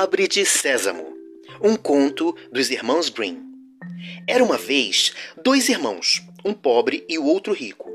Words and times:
Abre-te 0.00 0.46
Sésamo, 0.46 1.12
um 1.60 1.74
conto 1.74 2.32
dos 2.52 2.70
irmãos 2.70 3.08
Grimm. 3.08 3.42
Era 4.28 4.44
uma 4.44 4.56
vez 4.56 5.12
dois 5.42 5.68
irmãos, 5.68 6.22
um 6.44 6.54
pobre 6.54 7.04
e 7.08 7.18
o 7.18 7.24
outro 7.24 7.52
rico. 7.52 7.90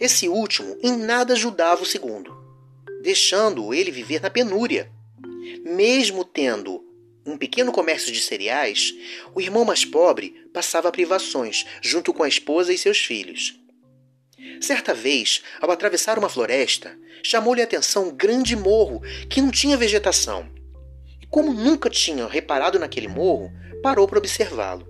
Esse 0.00 0.28
último 0.28 0.76
em 0.82 0.96
nada 0.96 1.32
ajudava 1.34 1.84
o 1.84 1.86
segundo, 1.86 2.36
deixando 3.02 3.72
ele 3.72 3.92
viver 3.92 4.20
na 4.20 4.28
penúria. 4.28 4.90
Mesmo 5.64 6.24
tendo 6.24 6.84
um 7.24 7.38
pequeno 7.38 7.70
comércio 7.70 8.10
de 8.10 8.20
cereais, 8.20 8.92
o 9.32 9.40
irmão 9.40 9.64
mais 9.64 9.84
pobre 9.84 10.34
passava 10.52 10.90
privações 10.90 11.64
junto 11.80 12.12
com 12.12 12.24
a 12.24 12.28
esposa 12.28 12.72
e 12.72 12.78
seus 12.78 12.98
filhos. 12.98 13.60
Certa 14.60 14.92
vez, 14.92 15.40
ao 15.60 15.70
atravessar 15.70 16.18
uma 16.18 16.28
floresta, 16.28 16.98
chamou-lhe 17.22 17.60
a 17.60 17.64
atenção 17.64 18.08
um 18.08 18.12
grande 18.12 18.56
morro 18.56 19.00
que 19.30 19.40
não 19.40 19.52
tinha 19.52 19.76
vegetação 19.76 20.52
como 21.34 21.52
nunca 21.52 21.90
tinha 21.90 22.28
reparado 22.28 22.78
naquele 22.78 23.08
morro, 23.08 23.52
parou 23.82 24.06
para 24.06 24.20
observá-lo. 24.20 24.86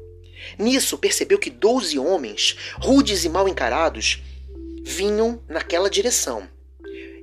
Nisso 0.59 0.99
percebeu 0.99 1.39
que 1.39 1.49
doze 1.49 1.99
homens, 1.99 2.55
rudes 2.75 3.25
e 3.25 3.31
mal 3.31 3.49
encarados, 3.49 4.23
vinham 4.83 5.43
naquela 5.49 5.89
direção. 5.89 6.47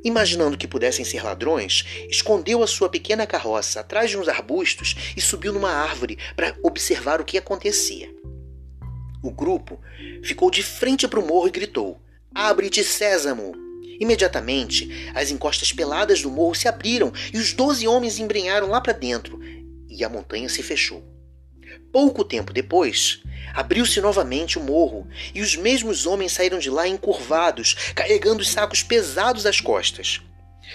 Imaginando 0.04 0.58
que 0.58 0.68
pudessem 0.68 1.06
ser 1.06 1.24
ladrões, 1.24 1.86
escondeu 2.10 2.64
a 2.64 2.68
sua 2.68 2.90
pequena 2.90 3.28
carroça 3.28 3.82
atrás 3.82 4.10
de 4.10 4.18
uns 4.18 4.28
arbustos 4.28 4.96
e 5.16 5.22
subiu 5.22 5.54
numa 5.54 5.70
árvore 5.70 6.18
para 6.36 6.58
observar 6.64 7.22
o 7.22 7.24
que 7.24 7.38
acontecia. 7.38 8.12
O 9.22 9.30
grupo 9.30 9.80
ficou 10.24 10.50
de 10.50 10.64
frente 10.64 11.08
para 11.08 11.20
o 11.20 11.28
morro 11.28 11.48
e 11.48 11.52
gritou: 11.52 12.02
Abre-te, 12.34 12.84
Sésamo! 12.84 13.71
Imediatamente, 14.02 15.12
as 15.14 15.30
encostas 15.30 15.72
peladas 15.72 16.24
do 16.24 16.32
morro 16.32 16.56
se 16.56 16.68
abriram 16.68 17.14
e 17.32 17.38
os 17.38 17.54
doze 17.54 17.88
homens 17.88 18.18
embrenharam 18.18 18.68
lá 18.68 18.82
para 18.82 18.94
dentro, 18.94 19.40
e 19.88 20.04
a 20.04 20.10
montanha 20.10 20.50
se 20.50 20.64
fechou. 20.64 21.04
Pouco 21.94 22.24
tempo 22.26 22.52
depois, 22.52 23.22
abriu-se 23.54 24.02
novamente 24.02 24.58
o 24.58 24.64
morro 24.64 25.08
e 25.36 25.42
os 25.42 25.56
mesmos 25.56 26.08
homens 26.08 26.32
saíram 26.32 26.58
de 26.58 26.68
lá 26.68 26.88
encurvados, 26.88 27.76
carregando 27.94 28.42
os 28.42 28.50
sacos 28.50 28.82
pesados 28.82 29.46
às 29.46 29.62
costas. 29.62 30.20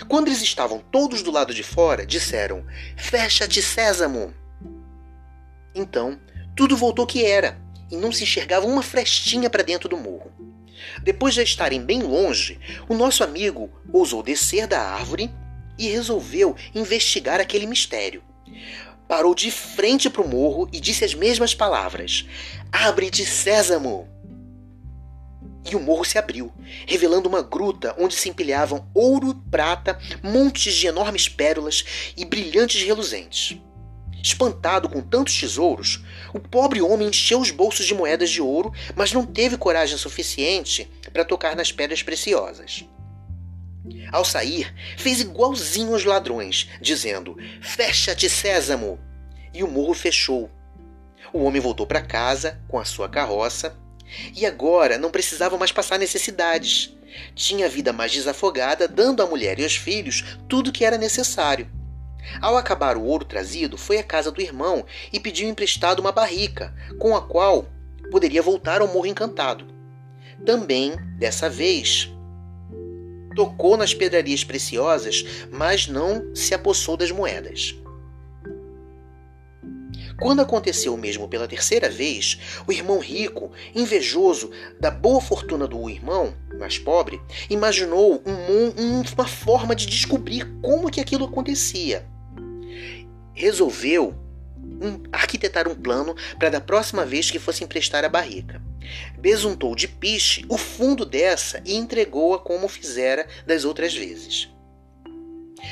Quando 0.06 0.28
eles 0.28 0.40
estavam 0.40 0.78
todos 0.78 1.20
do 1.20 1.32
lado 1.32 1.52
de 1.52 1.64
fora, 1.64 2.06
disseram: 2.06 2.64
Fecha-te, 2.96 3.60
Sésamo! 3.60 4.32
Então, 5.74 6.20
tudo 6.54 6.76
voltou 6.76 7.04
que 7.08 7.24
era, 7.24 7.58
e 7.90 7.96
não 7.96 8.12
se 8.12 8.22
enxergava 8.22 8.66
uma 8.66 8.84
frestinha 8.84 9.50
para 9.50 9.64
dentro 9.64 9.88
do 9.88 9.96
morro. 9.96 10.45
Depois 11.02 11.34
de 11.34 11.42
estarem 11.42 11.82
bem 11.82 12.02
longe, 12.02 12.58
o 12.88 12.94
nosso 12.94 13.22
amigo 13.22 13.70
ousou 13.92 14.22
descer 14.22 14.66
da 14.66 14.80
árvore 14.80 15.30
e 15.78 15.88
resolveu 15.88 16.56
investigar 16.74 17.40
aquele 17.40 17.66
mistério. 17.66 18.22
Parou 19.08 19.34
de 19.34 19.50
frente 19.50 20.10
para 20.10 20.22
o 20.22 20.28
morro 20.28 20.68
e 20.72 20.80
disse 20.80 21.04
as 21.04 21.14
mesmas 21.14 21.54
palavras: 21.54 22.26
Abre-te, 22.72 23.24
Sésamo! 23.24 24.08
E 25.68 25.74
o 25.74 25.80
morro 25.80 26.04
se 26.04 26.16
abriu, 26.16 26.52
revelando 26.86 27.28
uma 27.28 27.42
gruta 27.42 27.94
onde 27.98 28.14
se 28.14 28.28
empilhavam 28.28 28.88
ouro, 28.94 29.34
prata, 29.50 29.98
montes 30.22 30.74
de 30.74 30.86
enormes 30.86 31.28
pérolas 31.28 32.12
e 32.16 32.24
brilhantes 32.24 32.82
reluzentes. 32.82 33.60
Espantado 34.26 34.88
com 34.88 35.00
tantos 35.00 35.38
tesouros, 35.38 36.02
o 36.34 36.40
pobre 36.40 36.82
homem 36.82 37.06
encheu 37.06 37.40
os 37.40 37.52
bolsos 37.52 37.86
de 37.86 37.94
moedas 37.94 38.28
de 38.28 38.42
ouro, 38.42 38.72
mas 38.96 39.12
não 39.12 39.24
teve 39.24 39.56
coragem 39.56 39.96
suficiente 39.96 40.90
para 41.12 41.24
tocar 41.24 41.54
nas 41.54 41.70
pedras 41.70 42.02
preciosas. 42.02 42.84
Ao 44.10 44.24
sair, 44.24 44.74
fez 44.98 45.20
igualzinho 45.20 45.92
aos 45.92 46.02
ladrões, 46.02 46.68
dizendo: 46.80 47.36
Fecha-te, 47.62 48.28
Sésamo! 48.28 48.98
E 49.54 49.62
o 49.62 49.68
morro 49.68 49.94
fechou. 49.94 50.50
O 51.32 51.44
homem 51.44 51.62
voltou 51.62 51.86
para 51.86 52.00
casa 52.00 52.60
com 52.66 52.80
a 52.80 52.84
sua 52.84 53.08
carroça 53.08 53.78
e 54.34 54.44
agora 54.44 54.98
não 54.98 55.12
precisava 55.12 55.56
mais 55.56 55.70
passar 55.70 56.00
necessidades. 56.00 56.96
Tinha 57.36 57.66
a 57.66 57.68
vida 57.68 57.92
mais 57.92 58.10
desafogada, 58.10 58.88
dando 58.88 59.22
à 59.22 59.26
mulher 59.26 59.60
e 59.60 59.62
aos 59.62 59.76
filhos 59.76 60.36
tudo 60.48 60.70
o 60.70 60.72
que 60.72 60.84
era 60.84 60.98
necessário. 60.98 61.75
Ao 62.40 62.56
acabar 62.56 62.96
o 62.96 63.04
ouro 63.04 63.24
trazido, 63.24 63.76
foi 63.76 63.98
à 63.98 64.02
casa 64.02 64.30
do 64.30 64.40
irmão 64.40 64.84
e 65.12 65.20
pediu 65.20 65.48
emprestado 65.48 66.00
uma 66.00 66.12
barrica, 66.12 66.74
com 66.98 67.16
a 67.16 67.22
qual 67.22 67.66
poderia 68.10 68.42
voltar 68.42 68.80
ao 68.80 68.88
Morro 68.88 69.06
Encantado. 69.06 69.66
Também, 70.44 70.94
dessa 71.18 71.48
vez, 71.48 72.10
tocou 73.34 73.76
nas 73.76 73.94
pedrarias 73.94 74.44
preciosas, 74.44 75.24
mas 75.50 75.86
não 75.86 76.34
se 76.34 76.54
apossou 76.54 76.96
das 76.96 77.10
moedas. 77.10 77.74
Quando 80.18 80.40
aconteceu 80.40 80.94
o 80.94 80.98
mesmo 80.98 81.28
pela 81.28 81.46
terceira 81.46 81.90
vez, 81.90 82.38
o 82.66 82.72
irmão 82.72 82.98
rico, 82.98 83.52
invejoso 83.74 84.50
da 84.80 84.90
boa 84.90 85.20
fortuna 85.20 85.66
do 85.66 85.90
irmão 85.90 86.34
mais 86.58 86.78
pobre, 86.78 87.20
imaginou 87.50 88.22
um, 88.24 89.02
uma 89.14 89.28
forma 89.28 89.76
de 89.76 89.84
descobrir 89.86 90.50
como 90.62 90.90
que 90.90 91.02
aquilo 91.02 91.26
acontecia 91.26 92.06
resolveu 93.36 94.14
um, 94.56 95.02
arquitetar 95.12 95.68
um 95.68 95.74
plano 95.74 96.16
para 96.38 96.48
da 96.48 96.60
próxima 96.60 97.04
vez 97.04 97.30
que 97.30 97.38
fosse 97.38 97.62
emprestar 97.62 98.04
a 98.04 98.08
barrica. 98.08 98.60
Besuntou 99.18 99.74
de 99.74 99.86
piche 99.86 100.44
o 100.48 100.56
fundo 100.56 101.04
dessa 101.04 101.62
e 101.64 101.74
entregou-a 101.76 102.38
como 102.38 102.66
fizera 102.66 103.26
das 103.46 103.64
outras 103.64 103.94
vezes. 103.94 104.48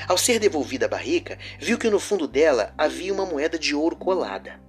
Ao 0.09 0.19
ser 0.19 0.39
devolvida 0.39 0.87
a 0.87 0.89
barrica, 0.89 1.39
viu 1.59 1.79
que 1.79 1.91
no 1.91 2.01
fundo 2.01 2.27
dela 2.27 2.75
havia 2.77 3.13
uma 3.13 3.27
moeda 3.27 3.59
de 3.59 3.75
ouro 3.75 3.97
colada. 3.97 4.61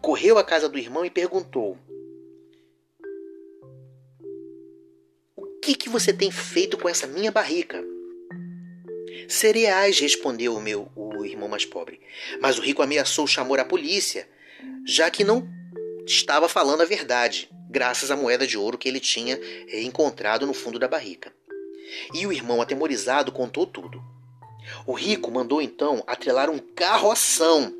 Correu 0.00 0.38
à 0.38 0.44
casa 0.44 0.68
do 0.68 0.78
irmão 0.78 1.04
e 1.04 1.10
perguntou: 1.10 1.78
O 5.36 5.46
que, 5.62 5.74
que 5.74 5.88
você 5.88 6.12
tem 6.12 6.30
feito 6.30 6.76
com 6.76 6.88
essa 6.88 7.06
minha 7.06 7.30
barrica? 7.30 7.82
Cereais, 9.28 9.98
respondeu 10.00 10.56
o 10.56 10.60
meu 10.60 10.90
o 10.96 11.09
irmão 11.24 11.48
mais 11.48 11.64
pobre. 11.64 12.00
Mas 12.40 12.58
o 12.58 12.62
rico 12.62 12.82
ameaçou 12.82 13.26
chamar 13.26 13.60
a 13.60 13.64
polícia, 13.64 14.28
já 14.86 15.10
que 15.10 15.24
não 15.24 15.48
estava 16.06 16.48
falando 16.48 16.82
a 16.82 16.86
verdade, 16.86 17.48
graças 17.68 18.10
à 18.10 18.16
moeda 18.16 18.46
de 18.46 18.58
ouro 18.58 18.78
que 18.78 18.88
ele 18.88 19.00
tinha 19.00 19.38
eh, 19.68 19.82
encontrado 19.82 20.46
no 20.46 20.54
fundo 20.54 20.78
da 20.78 20.88
barrica. 20.88 21.32
E 22.14 22.26
o 22.26 22.32
irmão, 22.32 22.60
atemorizado, 22.62 23.32
contou 23.32 23.66
tudo. 23.66 24.02
O 24.86 24.92
rico 24.92 25.30
mandou 25.30 25.60
então 25.60 26.02
atrelar 26.06 26.50
um 26.50 26.58
carroção 26.58 27.74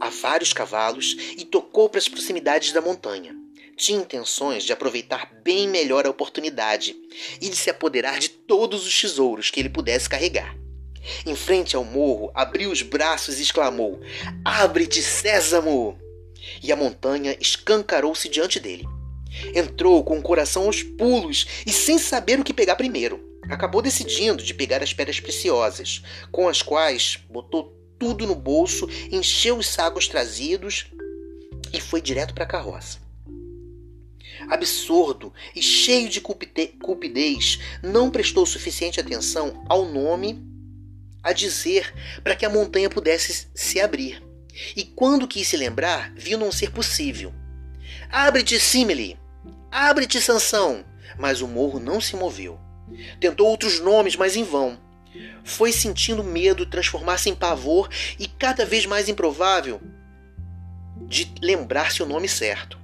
a 0.00 0.10
vários 0.10 0.52
cavalos 0.52 1.16
e 1.36 1.44
tocou 1.44 1.88
para 1.88 1.98
as 1.98 2.08
proximidades 2.08 2.72
da 2.72 2.80
montanha 2.80 3.44
tinha 3.76 4.00
intenções 4.00 4.64
de 4.64 4.72
aproveitar 4.72 5.32
bem 5.42 5.68
melhor 5.68 6.06
a 6.06 6.10
oportunidade 6.10 6.96
e 7.40 7.48
de 7.48 7.56
se 7.56 7.70
apoderar 7.70 8.18
de 8.18 8.28
todos 8.28 8.86
os 8.86 9.00
tesouros 9.00 9.50
que 9.50 9.60
ele 9.60 9.68
pudesse 9.68 10.08
carregar. 10.08 10.56
Em 11.26 11.34
frente 11.34 11.76
ao 11.76 11.84
morro, 11.84 12.30
abriu 12.34 12.70
os 12.70 12.82
braços 12.82 13.38
e 13.38 13.42
exclamou: 13.42 14.00
Abre-te, 14.44 15.02
Sésamo! 15.02 15.98
E 16.62 16.72
a 16.72 16.76
montanha 16.76 17.36
escancarou-se 17.40 18.28
diante 18.28 18.60
dele. 18.60 18.86
Entrou 19.54 20.04
com 20.04 20.18
o 20.18 20.22
coração 20.22 20.64
aos 20.64 20.82
pulos 20.82 21.46
e 21.66 21.72
sem 21.72 21.98
saber 21.98 22.38
o 22.38 22.44
que 22.44 22.54
pegar 22.54 22.76
primeiro. 22.76 23.22
Acabou 23.48 23.82
decidindo 23.82 24.42
de 24.42 24.54
pegar 24.54 24.82
as 24.82 24.92
pedras 24.92 25.20
preciosas, 25.20 26.02
com 26.30 26.48
as 26.48 26.62
quais 26.62 27.18
botou 27.28 27.74
tudo 27.98 28.26
no 28.26 28.34
bolso, 28.34 28.88
encheu 29.10 29.56
os 29.56 29.68
sacos 29.68 30.08
trazidos 30.08 30.86
e 31.72 31.80
foi 31.80 32.00
direto 32.00 32.34
para 32.34 32.44
a 32.44 32.48
carroça 32.48 33.04
absurdo 34.50 35.32
e 35.54 35.62
cheio 35.62 36.08
de 36.08 36.20
cupidez, 36.20 37.58
não 37.82 38.10
prestou 38.10 38.44
suficiente 38.44 39.00
atenção 39.00 39.64
ao 39.68 39.86
nome 39.86 40.53
a 41.24 41.32
dizer 41.32 41.92
para 42.22 42.36
que 42.36 42.44
a 42.44 42.50
montanha 42.50 42.90
pudesse 42.90 43.48
se 43.54 43.80
abrir. 43.80 44.22
E 44.76 44.84
quando 44.84 45.26
quis 45.26 45.48
se 45.48 45.56
lembrar, 45.56 46.12
viu 46.14 46.38
não 46.38 46.52
ser 46.52 46.70
possível. 46.70 47.34
Abre-te, 48.10 48.60
Simile! 48.60 49.18
Abre-te, 49.70 50.20
Sansão! 50.20 50.84
Mas 51.18 51.40
o 51.40 51.48
morro 51.48 51.80
não 51.80 52.00
se 52.00 52.14
moveu. 52.14 52.60
Tentou 53.18 53.48
outros 53.48 53.80
nomes, 53.80 54.14
mas 54.14 54.36
em 54.36 54.44
vão. 54.44 54.78
Foi 55.42 55.72
sentindo 55.72 56.22
medo 56.22 56.66
transformar-se 56.66 57.30
em 57.30 57.34
pavor 57.34 57.88
e 58.18 58.26
cada 58.26 58.64
vez 58.64 58.86
mais 58.86 59.08
improvável 59.08 59.80
de 61.06 61.32
lembrar-se 61.40 62.02
o 62.02 62.06
nome 62.06 62.28
certo. 62.28 62.78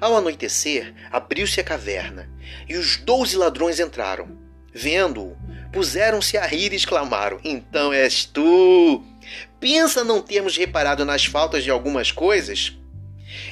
Ao 0.00 0.16
anoitecer, 0.16 0.94
abriu-se 1.10 1.60
a 1.60 1.64
caverna 1.64 2.28
e 2.68 2.76
os 2.76 2.96
doze 2.96 3.36
ladrões 3.36 3.78
entraram. 3.78 4.38
Vendo-o, 4.74 5.36
puseram-se 5.72 6.36
a 6.36 6.46
rir 6.46 6.72
e 6.72 6.76
exclamaram: 6.76 7.40
Então 7.42 7.92
és 7.92 8.24
tu! 8.24 9.02
Pensa 9.58 10.04
não 10.04 10.20
termos 10.20 10.56
reparado 10.56 11.04
nas 11.04 11.24
faltas 11.24 11.64
de 11.64 11.70
algumas 11.70 12.12
coisas? 12.12 12.76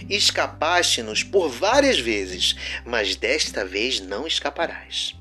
Escapaste-nos 0.09 1.23
por 1.23 1.49
várias 1.49 1.99
vezes, 1.99 2.55
mas 2.85 3.17
desta 3.17 3.65
vez 3.65 4.01
não 4.01 4.27
escaparás. 4.27 5.17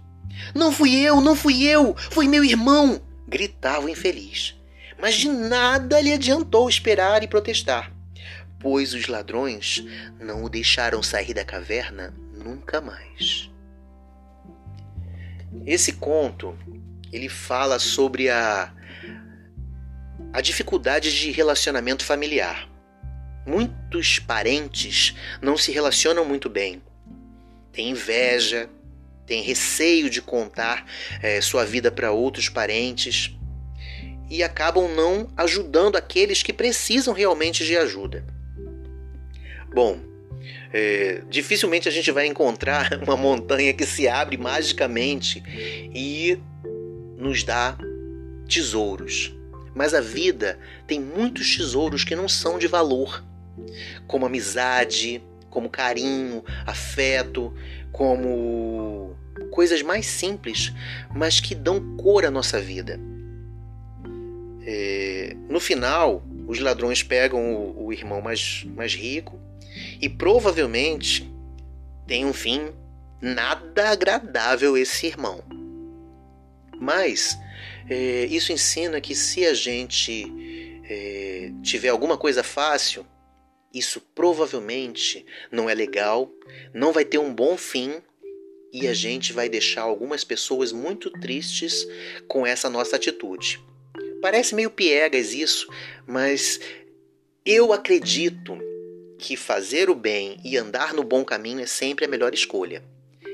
Não 0.54 0.72
fui 0.72 0.96
eu, 0.96 1.22
não 1.22 1.36
fui 1.36 1.64
eu, 1.64 1.96
foi 2.12 2.28
meu 2.28 2.44
irmão! 2.44 3.02
gritava 3.28 3.86
o 3.86 3.90
infeliz. 3.90 4.56
Mas 5.00 5.16
de 5.16 5.30
nada 5.30 6.02
lhe 6.02 6.12
adiantou 6.12 6.68
esperar 6.68 7.24
e 7.24 7.28
protestar, 7.28 7.94
pois 8.60 8.94
os 8.94 9.08
ladrões 9.08 9.86
não 10.20 10.44
o 10.44 10.50
deixaram 10.50 11.02
sair 11.02 11.34
da 11.34 11.46
caverna 11.46 12.14
nunca 12.34 12.82
mais. 12.82 13.50
Esse 15.66 15.94
conto 15.94 16.58
ele 17.12 17.30
fala 17.30 17.80
sobre 17.80 18.30
a 18.30 18.74
a 20.32 20.42
dificuldade 20.42 21.18
de 21.18 21.32
relacionamento 21.32 22.06
familiar. 22.06 22.70
Muitos 23.46 24.20
parentes 24.20 25.16
não 25.42 25.58
se 25.58 25.72
relacionam 25.72 26.24
muito 26.24 26.50
bem. 26.50 26.82
Tem 27.72 27.90
inveja, 27.90 28.70
tem 29.26 29.42
receio 29.42 30.10
de 30.10 30.22
contar 30.22 30.86
é, 31.22 31.42
sua 31.42 31.66
vida 31.66 31.92
para 31.92 32.12
outros 32.12 32.50
parentes 32.50 33.36
e 34.30 34.44
acabam 34.44 34.88
não 34.88 35.32
ajudando 35.36 35.96
aqueles 35.96 36.44
que 36.44 36.54
precisam 36.54 37.14
realmente 37.14 37.66
de 37.66 37.76
ajuda. 37.76 38.24
Bom, 39.74 40.00
é, 40.72 41.24
dificilmente 41.30 41.88
a 41.88 41.92
gente 41.92 42.12
vai 42.12 42.28
encontrar 42.28 42.90
uma 43.02 43.18
montanha 43.18 43.74
que 43.74 43.86
se 43.86 44.08
abre 44.08 44.38
magicamente 44.38 45.44
e 45.94 46.40
nos 47.20 47.44
dá 47.44 47.78
tesouros. 48.48 49.36
Mas 49.76 49.94
a 49.94 50.02
vida 50.02 50.58
tem 50.88 51.00
muitos 51.00 51.56
tesouros 51.56 52.04
que 52.04 52.16
não 52.16 52.28
são 52.28 52.58
de 52.58 52.66
valor, 52.66 53.24
como 54.08 54.26
amizade, 54.26 55.22
como 55.50 55.70
carinho, 55.70 56.44
afeto, 56.66 57.54
como 57.92 59.16
coisas 59.52 59.82
mais 59.82 60.06
simples, 60.06 60.74
mas 61.14 61.40
que 61.40 61.54
dão 61.54 61.98
cor 61.98 62.26
à 62.26 62.32
nossa 62.32 62.60
vida. 62.60 63.00
É, 64.66 65.36
no 65.50 65.60
final, 65.60 66.24
os 66.48 66.60
ladrões 66.60 67.04
pegam 67.04 67.54
o, 67.54 67.88
o 67.88 67.94
irmão 67.94 68.22
mais, 68.22 68.66
mais 68.76 68.94
rico 68.94 69.40
e 70.02 70.08
provavelmente 70.08 71.32
tem 72.08 72.26
um 72.26 72.34
fim 72.34 72.72
nada 73.22 73.90
agradável 73.90 74.78
esse 74.78 75.08
irmão. 75.08 75.44
Mas 76.80 77.38
é, 77.90 78.26
isso 78.26 78.52
ensina 78.52 79.02
que 79.02 79.14
se 79.14 79.46
a 79.46 79.54
gente 79.54 80.82
é, 80.90 81.52
tiver 81.62 81.90
alguma 81.90 82.18
coisa 82.18 82.44
fácil, 82.44 83.06
isso 83.74 84.02
provavelmente 84.16 85.26
não 85.52 85.70
é 85.70 85.74
legal, 85.74 86.32
não 86.74 86.92
vai 86.92 87.06
ter 87.06 87.18
um 87.18 87.34
bom 87.34 87.58
fim 87.58 88.02
e 88.72 88.88
a 88.88 88.94
gente 88.94 89.34
vai 89.34 89.50
deixar 89.50 89.82
algumas 89.82 90.24
pessoas 90.24 90.72
muito 90.72 91.10
tristes 91.12 91.88
com 92.28 92.46
essa 92.46 92.70
nossa 92.70 92.96
atitude. 92.96 93.60
Parece 94.22 94.54
meio 94.54 94.70
piegas 94.70 95.34
isso, 95.34 95.68
mas 96.06 96.60
eu 97.46 97.72
acredito 97.74 98.58
que 99.18 99.36
fazer 99.36 99.90
o 99.90 99.96
bem 99.96 100.40
e 100.44 100.58
andar 100.58 100.94
no 100.94 101.04
bom 101.04 101.26
caminho 101.26 101.62
é 101.62 101.66
sempre 101.66 102.06
a 102.06 102.08
melhor 102.08 102.34
escolha. 102.34 102.84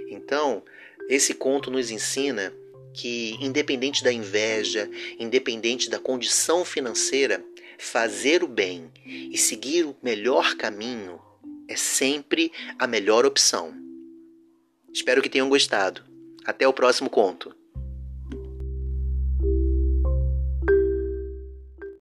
Então, 0.09 0.63
esse 1.09 1.33
conto 1.33 1.69
nos 1.69 1.91
ensina 1.91 2.53
que, 2.95 3.37
independente 3.41 4.03
da 4.03 4.11
inveja, 4.11 4.89
independente 5.19 5.89
da 5.89 5.99
condição 5.99 6.63
financeira, 6.63 7.43
fazer 7.77 8.43
o 8.43 8.47
bem 8.47 8.89
e 9.05 9.37
seguir 9.37 9.85
o 9.85 9.95
melhor 10.01 10.55
caminho 10.55 11.19
é 11.67 11.75
sempre 11.75 12.51
a 12.79 12.87
melhor 12.87 13.25
opção. 13.25 13.73
Espero 14.93 15.21
que 15.21 15.29
tenham 15.29 15.49
gostado. 15.49 16.03
Até 16.45 16.67
o 16.67 16.73
próximo 16.73 17.09
conto. 17.09 17.53